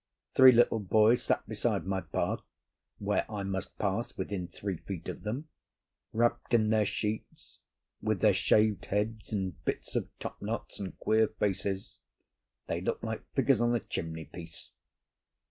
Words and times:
Three 0.33 0.51
little 0.51 0.79
boys 0.79 1.21
sat 1.21 1.47
beside 1.47 1.85
my 1.85 2.01
path, 2.01 2.39
where 2.97 3.23
I 3.31 3.43
must 3.43 3.77
pass 3.77 4.17
within 4.17 4.47
three 4.47 4.77
feet 4.77 5.07
of 5.09 5.21
them. 5.21 5.49
Wrapped 6.11 6.55
in 6.55 6.71
their 6.71 6.87
sheets, 6.87 7.59
with 8.01 8.19
their 8.19 8.33
shaved 8.33 8.85
heads 8.85 9.31
and 9.31 9.63
bits 9.63 9.95
of 9.95 10.09
top 10.17 10.41
knots, 10.41 10.79
and 10.79 10.97
queer 10.97 11.27
faces, 11.27 11.99
they 12.65 12.81
looked 12.81 13.03
like 13.03 13.21
figures 13.35 13.61
on 13.61 13.75
a 13.75 13.79
chimney 13.79 14.25
piece. 14.25 14.71